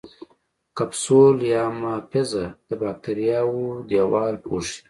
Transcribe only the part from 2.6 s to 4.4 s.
د باکتریاوو دیوال